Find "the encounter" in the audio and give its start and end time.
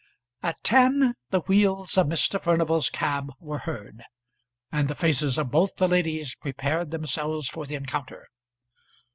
7.67-8.25